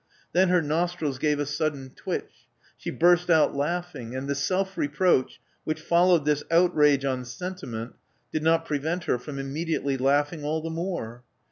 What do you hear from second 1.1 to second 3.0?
gave a sudden twitch; she